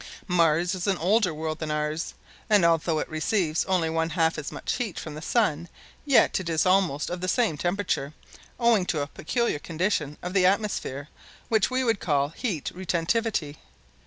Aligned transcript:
Mars 0.27 0.73
is 0.73 0.87
an 0.87 0.97
older 0.97 1.31
world 1.31 1.59
than 1.59 1.69
ours, 1.69 2.15
and 2.49 2.65
although 2.65 2.97
it 2.97 3.07
receives 3.07 3.63
only 3.65 3.87
one 3.87 4.09
half 4.09 4.39
as 4.39 4.51
much 4.51 4.73
heat 4.77 4.97
from 4.97 5.13
the 5.13 5.21
sun 5.21 5.69
yet 6.05 6.39
it 6.39 6.49
is 6.49 6.65
almost 6.65 7.11
of 7.11 7.21
the 7.21 7.27
same 7.27 7.55
temperature, 7.55 8.11
owing 8.59 8.87
to 8.87 9.01
a 9.03 9.05
peculiar 9.05 9.59
condition 9.59 10.17
of 10.23 10.33
the 10.33 10.43
atmosphere 10.47 11.09
which 11.49 11.69
we 11.69 11.83
would 11.83 11.99
call 11.99 12.29
"heat 12.29 12.71
retentivity." 12.73 13.57